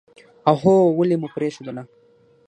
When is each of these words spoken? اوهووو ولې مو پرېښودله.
اوهووو 0.49 0.95
ولې 0.99 1.15
مو 1.21 1.27
پرېښودله. 1.35 1.83